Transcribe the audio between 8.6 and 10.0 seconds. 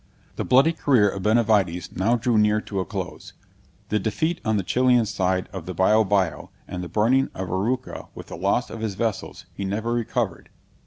of his vessels, he never